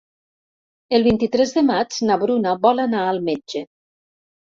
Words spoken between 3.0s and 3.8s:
al metge.